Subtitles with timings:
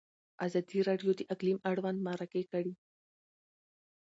[0.45, 2.73] ازادي راډیو د اقلیم اړوند مرکې کړي.